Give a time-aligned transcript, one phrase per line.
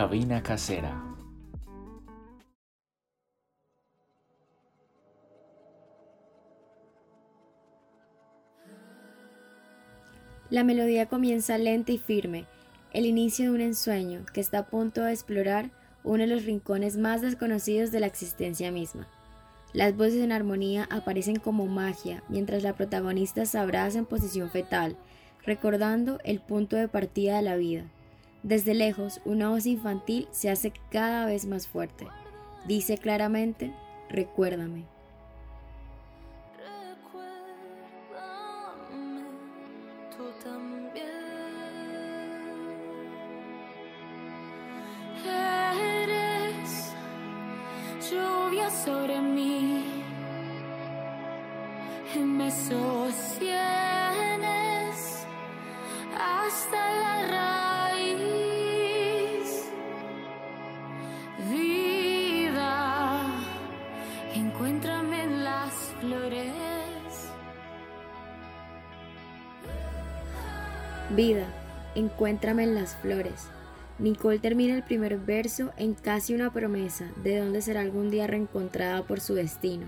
[0.00, 0.98] cabina casera.
[10.48, 12.46] La melodía comienza lenta y firme,
[12.94, 15.70] el inicio de un ensueño que está a punto de explorar
[16.02, 19.06] uno de los rincones más desconocidos de la existencia misma.
[19.74, 24.96] Las voces en armonía aparecen como magia mientras la protagonista se abraza en posición fetal,
[25.44, 27.84] recordando el punto de partida de la vida.
[28.42, 32.06] Desde lejos, una voz infantil se hace cada vez más fuerte.
[32.66, 33.72] Dice claramente,
[34.08, 34.86] recuérdame.
[71.94, 73.48] Encuéntrame en las flores.
[73.98, 79.02] Nicole termina el primer verso en casi una promesa de dónde será algún día reencontrada
[79.02, 79.84] por su destino.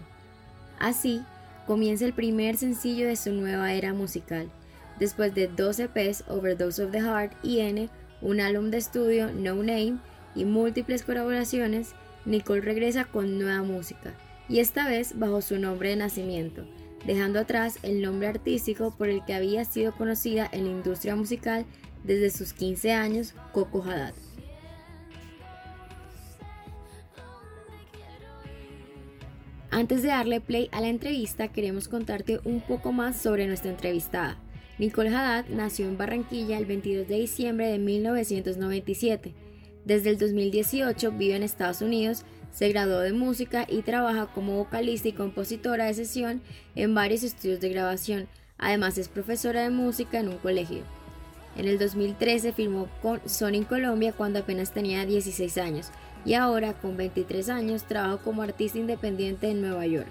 [0.78, 1.22] Así,
[1.66, 4.50] comienza el primer sencillo de su nueva era musical.
[4.98, 7.88] Después de 12 EPs, Overdose of the Heart y N,
[8.20, 9.96] un álbum de estudio, No Name
[10.34, 11.94] y múltiples colaboraciones,
[12.26, 14.12] Nicole regresa con nueva música,
[14.50, 16.66] y esta vez bajo su nombre de nacimiento,
[17.06, 21.64] dejando atrás el nombre artístico por el que había sido conocida en la industria musical
[22.04, 24.14] desde sus 15 años, Coco Haddad.
[29.70, 34.36] Antes de darle play a la entrevista, queremos contarte un poco más sobre nuestra entrevistada.
[34.78, 39.34] Nicole Haddad nació en Barranquilla el 22 de diciembre de 1997.
[39.84, 45.08] Desde el 2018 vive en Estados Unidos, se graduó de música y trabaja como vocalista
[45.08, 46.42] y compositora de sesión
[46.74, 48.28] en varios estudios de grabación.
[48.58, 50.82] Además es profesora de música en un colegio.
[51.56, 55.90] En el 2013 firmó con Sony Colombia cuando apenas tenía 16 años
[56.24, 60.08] y ahora con 23 años trabaja como artista independiente en Nueva York.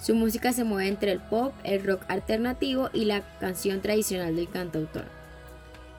[0.00, 4.48] Su música se mueve entre el pop, el rock alternativo y la canción tradicional del
[4.48, 5.17] cantautor.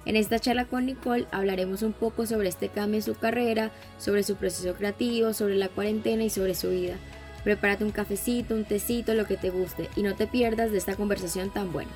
[0.06, 4.24] En esta charla con Nicole hablaremos un poco sobre este cambio en su carrera, sobre
[4.24, 6.96] su proceso creativo, sobre la cuarentena y sobre su vida.
[7.44, 10.96] Prepárate un cafecito, un tecito, lo que te guste y no te pierdas de esta
[10.96, 11.92] conversación tan buena.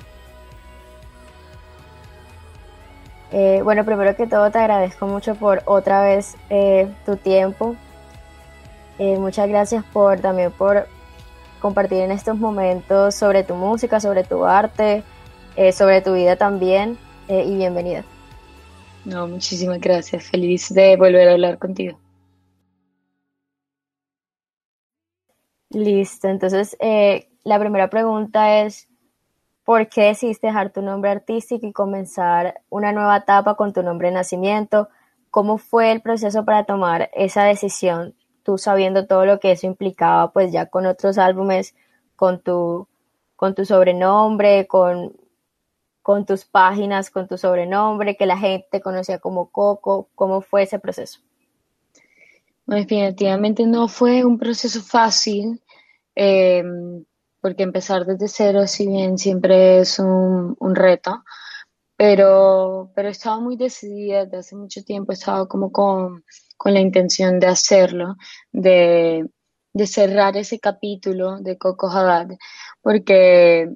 [3.32, 7.74] Eh, bueno, primero que todo te agradezco mucho por otra vez eh, tu tiempo.
[8.98, 10.86] Eh, muchas gracias por también por
[11.60, 15.02] compartir en estos momentos sobre tu música, sobre tu arte,
[15.72, 16.98] sobre tu vida también
[17.28, 18.04] y bienvenida.
[19.04, 20.24] No, muchísimas gracias.
[20.24, 21.98] Feliz de volver a hablar contigo.
[25.70, 26.76] Listo, entonces
[27.44, 28.88] la primera pregunta es,
[29.64, 34.08] ¿Por qué decidiste dejar tu nombre artístico y comenzar una nueva etapa con tu nombre
[34.08, 34.90] de nacimiento?
[35.30, 40.32] ¿Cómo fue el proceso para tomar esa decisión, tú sabiendo todo lo que eso implicaba,
[40.32, 41.74] pues ya con otros álbumes,
[42.14, 42.86] con tu,
[43.36, 45.16] con tu sobrenombre, con,
[46.04, 50.10] con tus páginas, con tu sobrenombre, que la gente conocía como Coco?
[50.14, 51.18] ¿Cómo fue ese proceso?
[52.66, 55.60] definitivamente no fue un proceso fácil.
[56.14, 56.62] Eh,
[57.44, 61.24] porque empezar desde cero, si bien siempre es un, reto,
[61.94, 66.24] pero, pero estaba muy decidida desde hace mucho tiempo, estaba como con,
[66.64, 68.16] la intención de hacerlo,
[68.50, 69.28] de,
[69.84, 72.28] cerrar ese capítulo de Coco Haddad,
[72.80, 73.68] porque,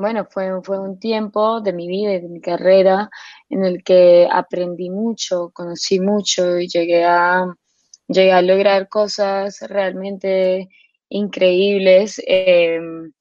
[0.00, 3.10] bueno, fue, fue un tiempo de mi vida y de mi carrera
[3.50, 7.46] en el que aprendí mucho, conocí mucho y llegué a,
[8.08, 10.68] llegué a lograr cosas realmente
[11.10, 13.12] increíbles, em,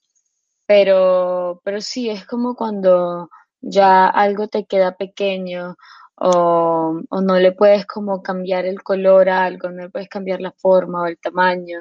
[0.68, 3.30] pero, pero sí, es como cuando
[3.62, 5.76] ya algo te queda pequeño
[6.16, 10.52] o, no le puedes como cambiar el color a algo, no le puedes cambiar la
[10.54, 11.80] forma o el tamaño.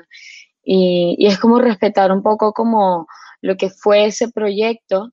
[0.70, 3.06] Y, y es como respetar un poco como
[3.40, 5.12] lo que fue ese proyecto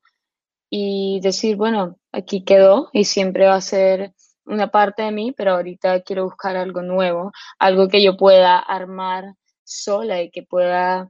[0.70, 4.14] y decir, bueno, aquí quedó y siempre va a ser
[4.46, 9.36] una parte de mí, pero ahorita quiero buscar algo nuevo, algo que yo pueda armar
[9.64, 11.10] sola y que pueda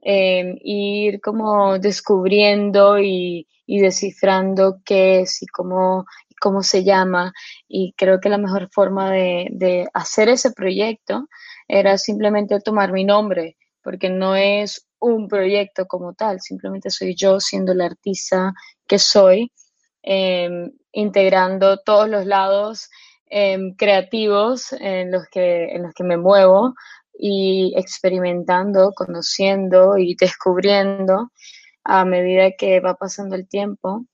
[0.00, 6.04] em, ir como descubriendo y, descifrando qué es y cómo,
[6.40, 7.32] cómo se llama.
[7.68, 11.28] Y creo que la mejor forma de, hacer ese proyecto
[11.68, 17.40] era simplemente tomar mi nombre, porque no es un proyecto como tal, simplemente soy yo
[17.40, 18.52] siendo la artista
[18.86, 19.52] que soy,
[20.02, 22.88] em, integrando todos los lados
[23.32, 26.74] em, creativos en los que, en los que me muevo
[27.16, 31.30] y experimentando, conociendo y descubriendo
[31.84, 34.04] a medida que va pasando el tiempo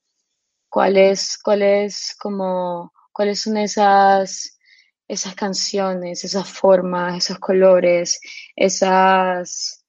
[0.69, 4.56] cuáles cuáles como cuáles son esas
[5.09, 8.21] esas canciones, esas formas, esos colores,
[8.57, 9.85] esas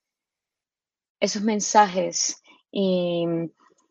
[1.20, 2.42] esos mensajes
[2.72, 3.26] y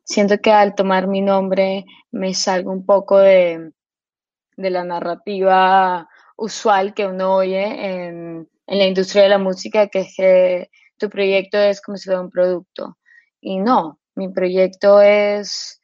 [0.04, 3.72] siento que al tomar mi nombre me salgo un poco de,
[4.56, 10.00] de la narrativa usual que uno oye en, en, la industria de la música, que
[10.00, 12.98] es que tu proyecto es como si fuera un producto.
[13.40, 15.75] Y no, mi proyecto es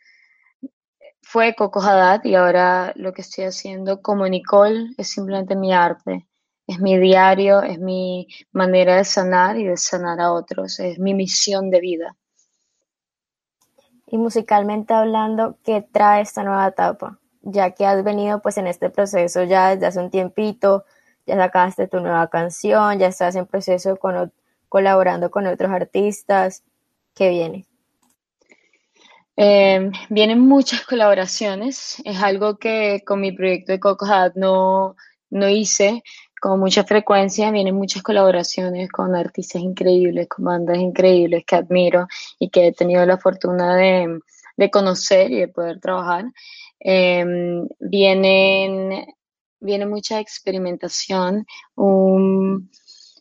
[1.33, 6.27] fue Coco Haddad y ahora lo que estoy haciendo como Nicole es simplemente mi arte,
[6.67, 11.15] es mi diario, es mi manera de sanar y de sanar a otros, es mi
[11.15, 12.17] misión de vida.
[14.09, 17.19] Y musicalmente hablando, ¿qué trae esta nueva etapa?
[17.41, 20.85] Ya que has venido pues en este proceso ya desde hace un tiempito,
[21.25, 24.31] ya sacaste tu nueva canción, ya estás en proceso con,
[24.69, 26.63] colaborando con otros artistas,
[27.15, 27.67] ¿qué viene?
[29.37, 34.97] Eh, vienen muchas colaboraciones, es algo que con mi proyecto de Coco no,
[35.31, 36.03] no hice
[36.41, 42.09] con mucha frecuencia, vienen muchas colaboraciones con artistas increíbles, con bandas increíbles que admiro
[42.39, 44.19] y que he tenido la fortuna de,
[44.57, 46.25] de conocer y de poder trabajar.
[46.81, 47.25] Eh,
[47.79, 49.07] vienen,
[49.61, 51.47] viene mucha experimentación,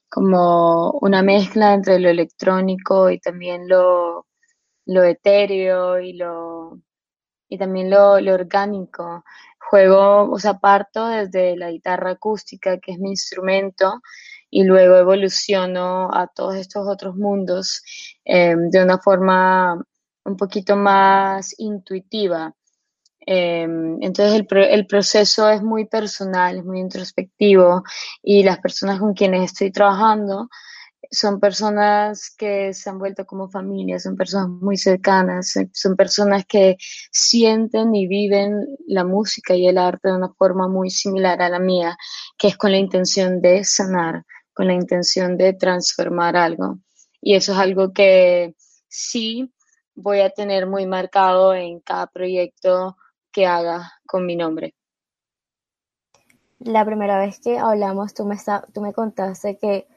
[0.09, 4.25] como una mezcla entre lo electrónico y también lo
[4.93, 6.79] lo etéreo y lo
[7.51, 9.23] y también lo, orgánico.
[9.59, 14.01] Juego, o sea, parto desde la guitarra acústica, que es mi instrumento,
[14.49, 17.83] y luego evoluciono a todos estos otros mundos
[18.25, 19.81] em, de una forma
[20.25, 22.53] un poquito más intuitiva.
[23.25, 27.83] Em, entonces el, el, proceso es muy personal, es muy introspectivo
[28.23, 30.49] y las personas con quienes estoy trabajando
[31.09, 36.77] son personas que se han vuelto como familia, son personas muy cercanas, son personas que
[37.11, 41.59] sienten y viven la música y el arte de una forma muy similar a la
[41.59, 41.97] mía,
[42.37, 46.79] que es con la intención de sanar, con la intención de transformar algo.
[47.19, 48.55] Y eso es algo que
[48.87, 49.51] sí
[49.95, 52.97] voy a tener muy marcado en cada proyecto
[53.31, 54.75] que haga con mi nombre.
[56.59, 58.37] La primera vez que hablamos, tú me,
[58.73, 59.87] tú me contaste que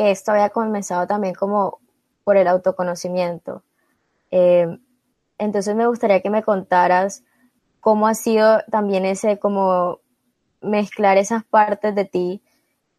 [0.00, 1.78] que esto había comenzado también como
[2.24, 3.62] por el autoconocimiento.
[4.30, 4.66] Eh,
[5.36, 7.22] entonces me gustaría que me contaras
[7.80, 10.00] cómo ha sido también ese como
[10.62, 12.42] mezclar esas partes de ti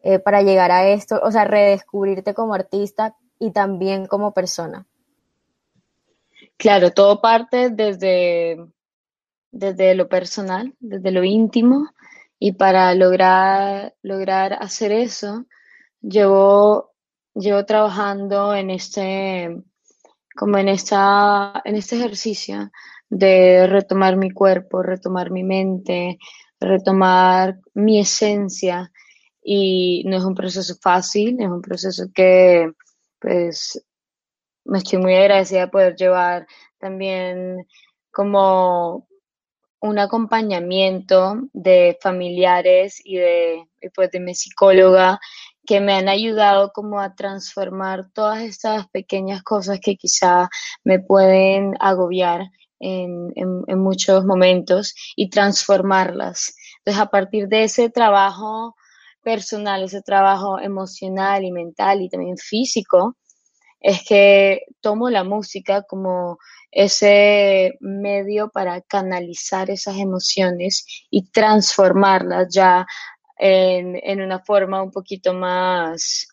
[0.04, 4.86] eh, para llegar a esto, o sea, redescubrirte como artista y también como persona.
[6.56, 8.64] Claro, todo parte desde,
[9.50, 11.88] desde lo personal, desde lo íntimo,
[12.38, 15.46] y para lograr, lograr hacer eso,
[16.02, 16.91] Llevo,
[17.34, 19.56] llevo trabajando en este,
[20.36, 22.70] como en esta, en este ejercicio
[23.08, 26.18] de retomar mi cuerpo, retomar mi mente,
[26.58, 28.90] retomar mi esencia.
[29.42, 32.72] Y no es un proceso fácil, es un proceso que,
[33.20, 33.84] pues,
[34.64, 36.46] me estoy muy agradecida de poder llevar
[36.78, 37.66] también
[38.12, 39.08] como
[39.80, 45.18] un acompañamiento de familiares y de, pues, de mi psicóloga
[45.66, 50.48] que me han ayudado como a transformar todas estas pequeñas cosas que quizá
[50.84, 52.50] me pueden agobiar
[52.80, 56.56] en, en, muchos momentos y transformarlas.
[56.78, 58.74] Entonces, a partir de ese trabajo
[59.22, 63.16] personal, ese trabajo emocional y mental y también físico,
[63.80, 66.38] es que tomo la música como
[66.70, 72.86] ese medio para canalizar esas emociones y transformarlas ya
[73.38, 76.28] en, una forma un poquito más,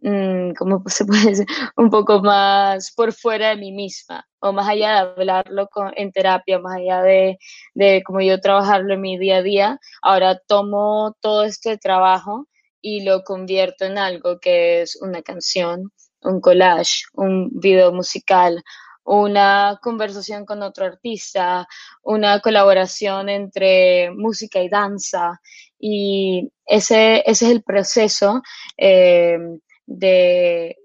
[0.00, 1.46] mm, ¿cómo se puede decir?
[1.76, 6.58] Un poco más por fuera de mí misma, o más allá de hablarlo en terapia,
[6.58, 7.38] más allá de,
[7.74, 12.48] de como yo trabajarlo en mi día a día, ahora tomo todo este trabajo
[12.80, 18.62] y lo convierto en algo que es una canción, un collage, un video musical,
[19.04, 21.66] una conversación con otro artista,
[22.02, 25.40] una colaboración entre música y danza.
[25.78, 28.42] Y ese, ese es el proceso
[28.76, 29.38] eh,
[29.86, 30.76] de,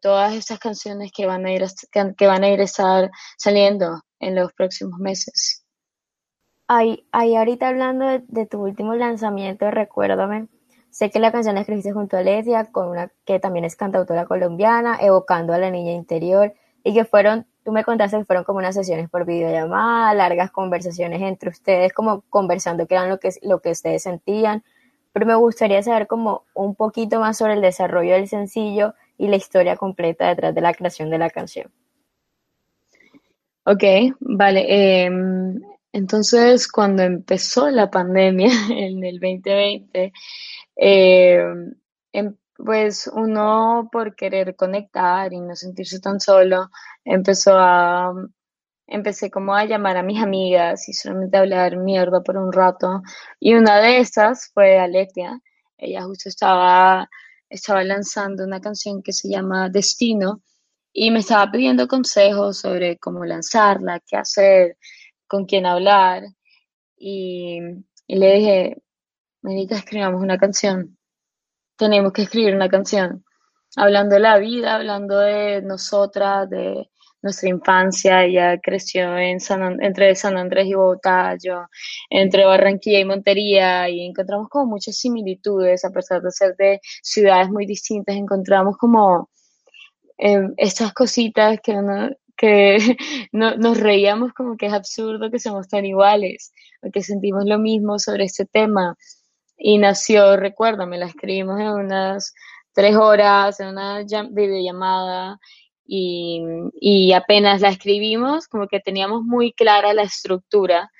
[0.00, 1.62] todas estas canciones que van a ir
[2.16, 2.64] que van a ir
[3.36, 5.64] saliendo en los próximos meses.
[6.66, 10.48] Ahí, ahorita hablando de, tu último lanzamiento, recuérdame,
[10.88, 14.24] sé que la canción la escribiste junto a Lesia, con una que también es cantautora
[14.24, 18.58] colombiana, evocando a la niña interior, y que fueron Tú me contaste que fueron como
[18.58, 23.60] unas sesiones por videollamada, largas conversaciones entre ustedes, como conversando qué eran lo que, lo
[23.60, 24.62] que ustedes sentían.
[25.12, 29.36] pero me gustaría saber como un poquito más sobre el desarrollo del sencillo y la
[29.36, 31.70] historia completa detrás de la creación de la canción.
[33.64, 33.82] Ok,
[34.20, 35.04] vale.
[35.04, 40.12] Em, entonces, cuando empezó la pandemia en el 2020,
[40.76, 41.74] em,
[42.12, 46.70] em, pues uno por querer conectar y no sentirse tan solo,
[47.04, 48.12] empezó a,
[48.86, 53.02] empecé como a llamar a mis amigas y solamente a hablar mierda por un rato.
[53.40, 55.40] Y una de esas fue Aletia.
[55.78, 57.08] Ella justo estaba,
[57.48, 60.42] estaba lanzando una canción que se llama Destino
[60.92, 64.78] y me estaba pidiendo consejos sobre cómo lanzarla, qué hacer,
[65.26, 66.24] con quién hablar.
[66.96, 67.60] Y,
[68.08, 68.82] le dije,
[69.42, 70.96] Medita, escribamos una canción.
[71.76, 73.24] Tenemos que escribir una canción.
[73.76, 76.88] Hablando de la vida, hablando de nosotras, de
[77.22, 78.24] nuestra infancia.
[78.24, 79.38] Ella creció en
[79.80, 81.66] entre San Andrés y Bogotá, yo
[82.10, 87.48] entre Barranquilla y Montería, y encontramos como muchas similitudes, a pesar de ser de ciudades
[87.50, 89.30] muy distintas, encontramos como
[90.18, 91.74] Em, estas cositas que,
[92.36, 92.78] que
[93.32, 96.52] no, nos reíamos como que es absurdo que somos tan iguales,
[96.82, 98.96] o que sentimos lo mismo sobre este tema.
[99.56, 102.34] Y nació, recuérdame, la escribimos en unas
[102.72, 105.38] tres horas, en una videollamada,
[105.86, 106.42] y,
[106.80, 110.90] y apenas la escribimos, como que teníamos muy clara la estructura.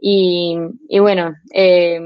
[0.00, 0.56] Y,
[0.88, 2.00] y bueno, eh,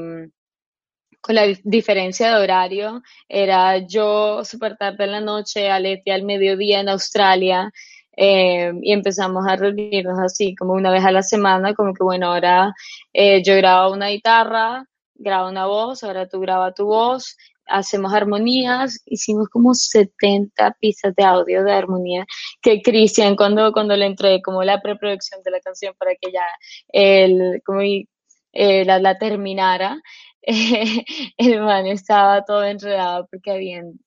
[1.21, 6.81] con la diferencia de horario, era yo súper tarde en la noche, Aletia al mediodía
[6.81, 7.73] en Australia,
[8.17, 12.33] eh, y empezamos a reunirnos así, como una vez a la semana, como que bueno,
[12.33, 12.75] ahora
[13.13, 19.01] eh, yo grabo una guitarra, grabo una voz, ahora tú grabas tu voz, hacemos armonías,
[19.07, 22.27] hicimos como 70 pistas de audio de armonía
[22.63, 26.45] que Cristian cuando, cuando le entré como la preproducción de la canción para que ya
[26.89, 30.01] él como eh, la, la terminara,
[30.43, 33.99] el man estaba todo enredado porque habían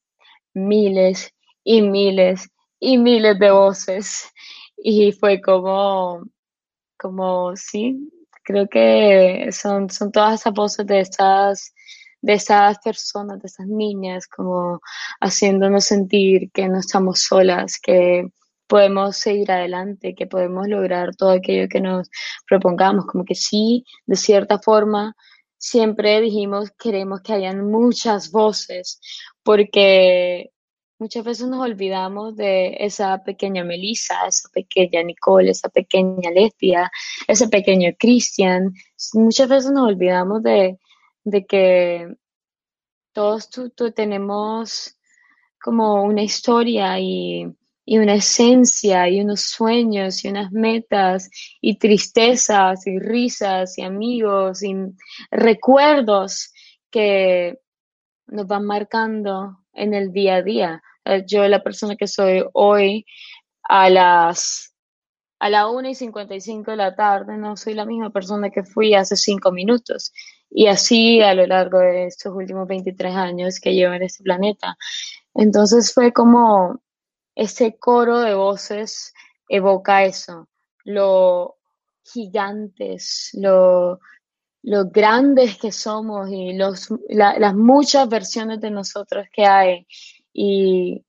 [0.54, 1.34] miles
[1.64, 2.50] y miles
[2.80, 4.32] y miles de voces.
[4.78, 6.24] Y fue como,
[6.98, 8.10] como, sí,
[8.48, 11.74] creo que son, son todas esas voces de estas,
[12.22, 14.80] de estas personas, de esas niñas, como
[15.20, 18.30] haciéndonos sentir que no estamos solas, que
[18.66, 22.10] podemos seguir adelante, que podemos lograr todo aquello que nos
[22.48, 25.14] propongamos, como que sí, de cierta forma,
[25.58, 29.02] siempre dijimos queremos que hayan muchas voces,
[29.44, 30.52] porque
[31.00, 36.92] muchas veces nos olvidamos de esa pequeña Melissa, esa pequeña Nicole, esa pequeña Lesbia,
[37.28, 38.74] ese pequeño Christian.
[39.14, 40.80] Muchas veces nos olvidamos de,
[41.24, 42.16] de que
[43.14, 44.96] todos tú, tenemos
[45.60, 47.48] como una historia y
[47.90, 51.30] y una esencia y unos sueños y unas metas
[51.62, 54.76] y tristezas y risas y amigos y
[55.32, 56.52] recuerdos
[56.92, 57.60] que
[58.26, 60.84] nos van marcando en el día a día.
[61.06, 63.06] Eh, yo, la persona que soy hoy,
[63.64, 64.74] a las
[65.40, 68.96] a la 1 y 55 de la tarde, no soy la misma persona que fui
[68.96, 70.12] hace cinco minutos.
[70.50, 74.78] Y así a lo largo de estos últimos 23 años que llevo en este planeta.
[75.36, 76.82] Entonces fue como
[77.36, 79.14] ese coro de voces
[79.50, 80.50] evoca eso,
[80.84, 81.58] lo
[82.04, 84.00] gigantes, lo,
[84.92, 89.88] grandes que somos y los, las muchas versiones de nosotros que hay.
[90.34, 91.06] Y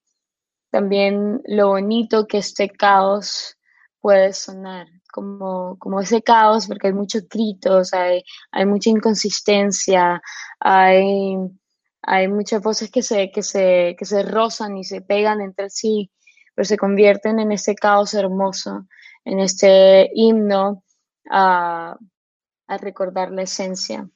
[0.70, 3.56] también lo bonito que este caos
[4.00, 8.22] puede sonar, como, como ese caos, porque hay muchos gritos, hay,
[8.52, 10.22] hay mucha inconsistencia,
[10.60, 11.36] hay,
[12.02, 16.10] hay muchas voces que se, que, se, que se rozan y se pegan entre sí
[16.58, 18.88] pero se convierten en ese caos hermoso,
[19.24, 20.82] en este himno
[22.68, 24.08] a, recordar la esencia.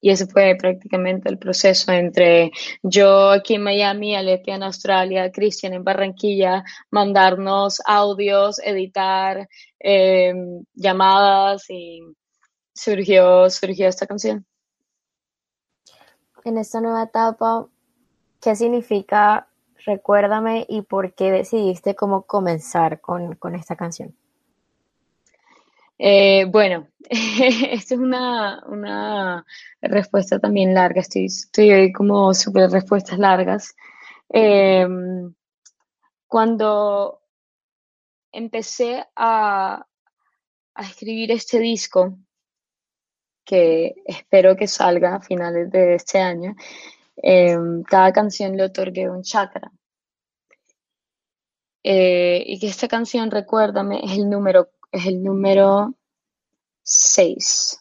[0.00, 2.50] Y ese fue prácticamente el proceso entre
[2.82, 11.70] yo aquí en Miami, Aletia en Australia, Cristian en Barranquilla, mandarnos audios, editar em, llamadas
[11.70, 12.00] y
[12.74, 14.44] surgió, surgió esta canción.
[16.44, 17.68] En esta nueva etapa,
[18.40, 19.46] ¿qué significa
[19.84, 24.16] Recuérdame y por qué decidiste cómo comenzar con, esta canción.
[26.04, 29.44] Eh, bueno, esta es una,
[29.80, 33.74] respuesta también larga, estoy, estoy como súper respuestas largas.
[34.28, 35.32] Em,
[36.26, 37.20] cuando
[38.32, 39.86] empecé a,
[40.74, 42.18] a escribir este disco,
[43.44, 46.56] que espero que salga a finales de este año,
[47.16, 49.70] Em, cada canción le otorgué un chakra.
[51.84, 55.94] Eh, y que esta canción, recuérdame, es el número, es el número
[56.82, 57.80] 6,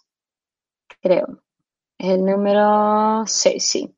[1.01, 1.43] creo.
[1.97, 3.93] Es el número 6, sí.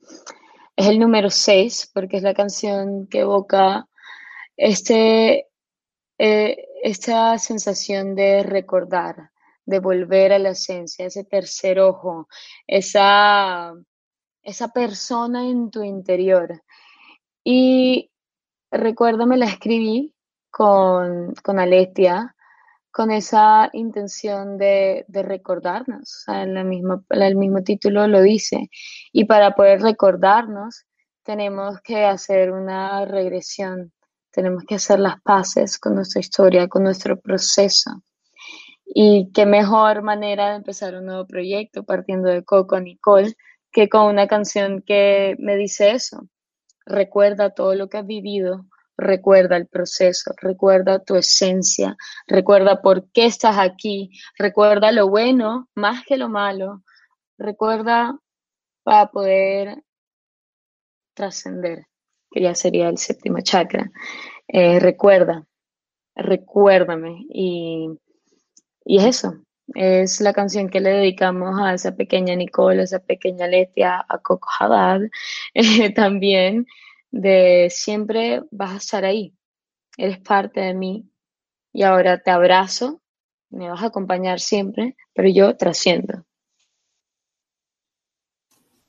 [0.75, 3.87] Es el número 6 porque es la canción que evoca
[4.57, 5.47] este,
[6.17, 9.29] eh, esta sensación de recordar,
[9.65, 12.27] de volver a la esencia, ese tercer ojo,
[12.67, 13.73] esa,
[14.41, 16.63] esa persona en tu interior.
[17.43, 18.11] Y
[18.71, 20.13] recuérdame, la escribí
[20.49, 22.32] con, con Aletia,
[22.93, 26.01] con esa intención de, recordarnos.
[26.01, 28.69] O sea, el mismo título lo dice.
[29.11, 30.85] Y para poder recordarnos,
[31.23, 33.91] tenemos que hacer una regresión,
[34.31, 38.03] tenemos que hacer las paces con nuestra historia, con nuestro proceso.
[38.85, 43.33] Y qué mejor manera de empezar un nuevo proyecto partiendo de Coco Nicole
[43.71, 46.27] que con una canción que me dice eso.
[46.85, 51.97] Recuerda todo lo que has vivido, recuerda el proceso, recuerda tu esencia,
[52.27, 56.83] recuerda por qué estás aquí, recuerda lo bueno más que lo malo,
[57.37, 58.17] recuerda
[58.83, 59.83] para poder
[61.13, 61.85] trascender,
[62.31, 63.91] que ya sería el séptimo chakra.
[64.47, 65.45] Eh, recuerda,
[66.15, 67.89] recuérdame y,
[68.85, 69.43] y es eso,
[69.75, 74.17] es la canción que le dedicamos a esa pequeña Nicole, a esa pequeña Letia, a
[74.19, 75.01] Coco Haddad
[75.53, 76.67] eh, también
[77.13, 79.35] de siempre vas a estar ahí,
[79.97, 81.07] eres parte de mí
[81.71, 83.01] y ahora te abrazo,
[83.51, 86.25] me vas a acompañar siempre, pero yo trasciendo.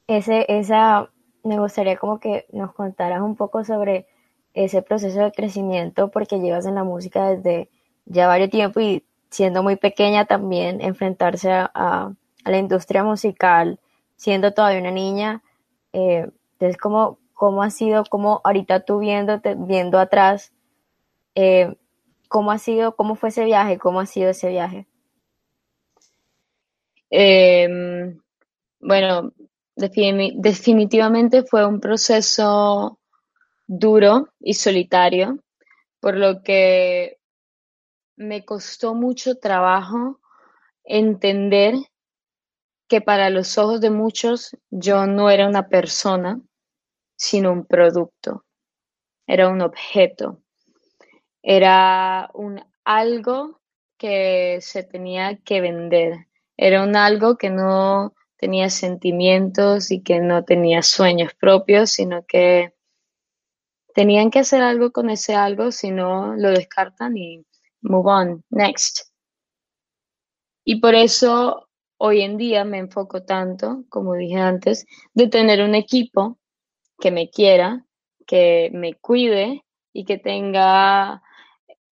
[0.06, 1.10] Ese, esa,
[1.42, 4.06] me gustaría como que nos contaras un poco sobre
[4.54, 7.68] ese proceso de crecimiento porque llevas en la música desde
[8.06, 12.14] ya varios tiempo y siendo muy pequeña también enfrentarse a,
[12.46, 13.80] la industria musical,
[14.16, 15.42] siendo todavía una niña,
[15.92, 20.50] eh, entonces como cómo ha sido, cómo ahorita tú viéndote, viendo atrás,
[21.34, 21.76] eh,
[22.26, 24.86] cómo ha sido, cómo fue ese viaje, cómo ha sido ese viaje.
[27.10, 28.18] Em,
[28.80, 29.34] bueno,
[29.76, 32.98] definitivamente fue un proceso
[33.66, 35.38] duro y solitario,
[36.00, 37.18] por lo que
[38.16, 40.18] me costó mucho trabajo
[40.82, 41.74] entender
[42.88, 46.40] que para los ojos de muchos yo no era una persona,
[47.16, 48.44] sino un producto,
[49.26, 50.42] era un objeto,
[51.42, 53.60] era un algo
[53.98, 60.44] que se tenía que vender, era un algo que no tenía sentimientos y que no
[60.44, 62.74] tenía sueños propios, sino que
[63.94, 67.46] tenían que hacer algo con ese algo, si no lo descartan y
[67.80, 69.10] move on, next.
[70.64, 75.74] Y por eso hoy en día me enfoco tanto, como dije antes, de tener un
[75.74, 76.38] equipo
[76.98, 77.84] que me quiera,
[78.26, 81.22] que me cuide y que tenga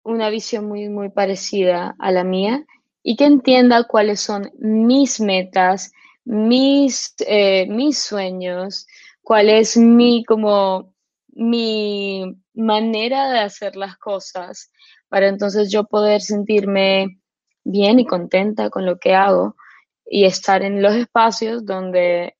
[0.04, 2.66] una visión muy, muy parecida a la mía
[3.04, 5.92] y que entienda cuáles son mis metas,
[6.26, 8.88] mis, eh, mis sueños,
[9.22, 10.94] cuál es mi, como,
[11.28, 14.72] mi manera de hacer las cosas
[15.12, 17.20] para entonces yo poder sentirme
[17.66, 19.58] bien y contenta con lo que hago
[20.06, 22.38] y estar en los espacios donde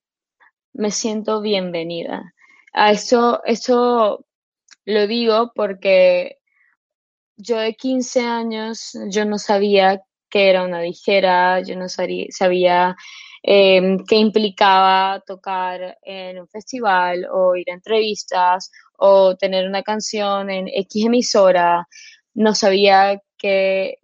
[0.72, 2.32] me siento bienvenida.
[2.74, 4.24] A esto, esto
[4.86, 6.38] lo digo porque
[7.36, 12.96] yo de 15 años, yo no sabía qué era una dijera, yo no sabía,
[13.42, 20.50] em, qué implicaba tocar en un festival o ir a entrevistas o tener una canción
[20.50, 21.86] en X emisora,
[22.34, 23.98] no sabía que,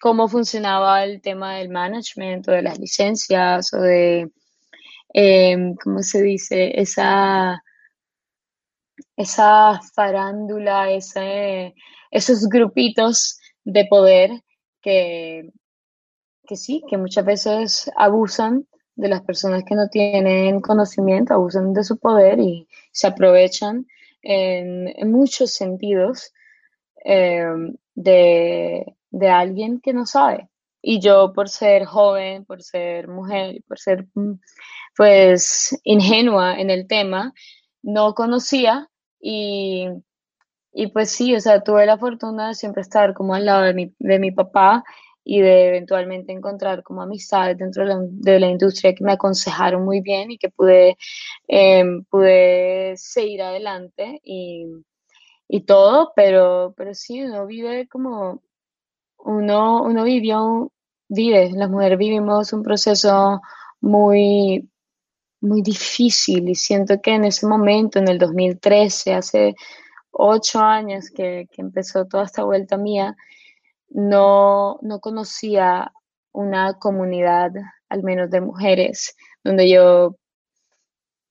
[0.00, 4.30] cómo funcionaba el tema del management o de las licencias o de,
[5.14, 6.78] eh, ¿cómo se dice?
[6.78, 7.62] Esa
[9.16, 11.74] esa farándula, ese,
[12.10, 14.30] esos grupitos de poder
[14.80, 15.50] que,
[16.46, 21.84] que sí, que muchas veces abusan de las personas que no tienen conocimiento, abusan de
[21.84, 23.86] su poder y se aprovechan
[24.22, 26.32] en, muchos sentidos
[27.04, 27.46] eh,
[27.94, 30.48] de, de alguien que no sabe.
[30.80, 34.06] Y yo por ser joven, por ser mujer, por ser
[34.96, 37.32] pues ingenua en el tema,
[37.82, 38.88] no conocía
[39.20, 39.88] y,
[40.72, 43.74] y pues sí, o sea, tuve la fortuna de siempre estar como al lado de
[43.74, 44.84] mi, de mi papá
[45.24, 50.30] y de eventualmente encontrar como amistades dentro de la, industria que me aconsejaron muy bien
[50.30, 50.98] y que pude,
[51.48, 54.66] em, pude seguir adelante y,
[55.48, 58.42] y, todo, pero, pero sí, uno vive como,
[59.18, 60.72] uno, uno vivió,
[61.08, 63.40] vive, las mujeres vivimos un proceso
[63.80, 64.68] muy,
[65.44, 69.54] muy difícil y siento que en ese momento, en el 2013, hace
[70.10, 73.16] ocho años que, empezó toda esta vuelta mía,
[73.90, 75.92] no, no conocía
[76.32, 77.52] una comunidad,
[77.88, 80.16] al menos de mujeres, donde yo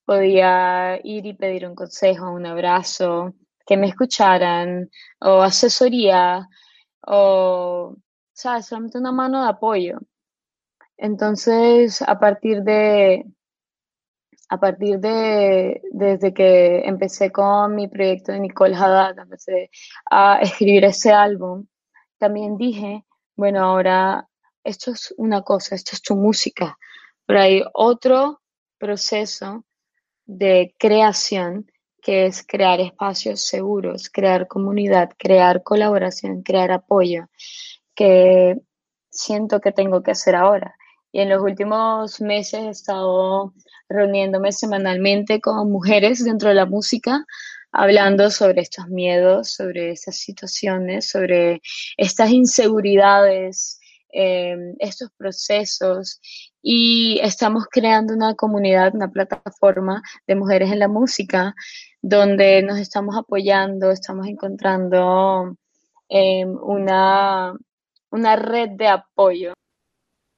[0.05, 3.33] podía ir y pedir un consejo, un abrazo,
[3.65, 6.47] que me escucharan, o asesoría,
[7.07, 7.95] o,
[8.33, 8.67] ¿sabes?
[8.67, 9.99] Solamente una mano de apoyo.
[10.97, 13.25] Entonces, a partir de,
[14.53, 19.71] a partir de, desde que empecé con mi proyecto de Nicole Haddad, empecé
[20.11, 21.65] a escribir ese álbum,
[22.19, 23.03] también dije,
[23.35, 24.29] bueno, ahora
[24.63, 26.77] esto es una cosa, esto es tu música,
[27.25, 28.41] pero hay otro
[28.77, 29.65] proceso
[30.25, 31.65] de creación
[31.99, 37.25] que es crear espacios seguros, crear comunidad, crear colaboración, crear apoyo,
[37.95, 38.61] que
[39.09, 40.75] siento que tengo que hacer ahora.
[41.11, 43.51] Y en los últimos meses he estado
[43.89, 47.25] reuniéndome semanalmente con mujeres dentro de la música,
[47.71, 51.61] hablando sobre estos miedos, sobre estas situaciones, sobre
[51.97, 53.79] estas inseguridades,
[54.11, 56.21] eh, estos procesos.
[56.61, 61.55] Y estamos creando una comunidad, una plataforma de mujeres en la música,
[62.01, 65.57] donde nos estamos apoyando, estamos encontrando
[66.09, 67.53] eh, una,
[68.11, 69.53] una red de apoyo.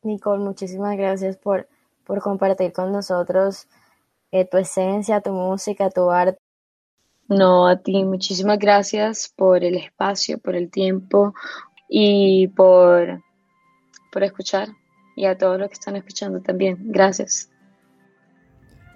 [0.04, 1.68] Nicole, muchísimas gracias por,
[2.06, 3.68] por compartir con nosotros
[4.32, 6.40] eh, tu esencia, tu música, tu arte.
[7.28, 11.34] No, a ti, muchísimas gracias por el espacio, por el tiempo
[11.90, 13.24] y por,
[14.12, 14.70] por escuchar.
[15.16, 16.78] Y a todos los que están escuchando también.
[16.92, 17.50] Gracias.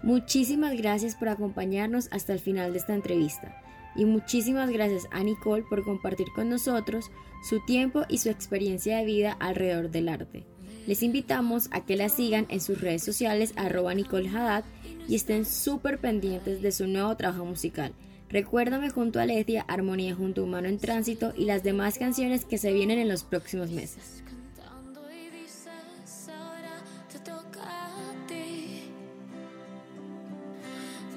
[0.03, 3.55] Muchísimas gracias por acompañarnos hasta el final de esta entrevista.
[3.95, 9.05] Y muchísimas gracias a Nicole por compartir con nosotros su tiempo y su experiencia de
[9.05, 10.45] vida alrededor del arte.
[10.89, 14.63] Les invitamos a que la sigan en sus redes sociales arroba Nicole Haddad
[15.07, 17.93] y estén súper pendientes de su nuevo trabajo musical.
[18.27, 22.57] Recuérdame junto a Letia, Armonía junto a Humano en Tránsito y las demás canciones que
[22.57, 24.23] se vienen en los próximos meses.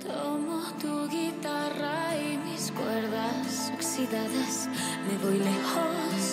[0.07, 4.69] Tomo tu guitarra y mis cuerdas oxidadas,
[5.09, 6.32] me voy lejos